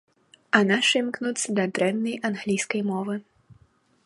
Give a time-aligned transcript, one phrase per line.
[0.59, 3.15] А нашы імкнуцца да дрэннай англійскай мовы.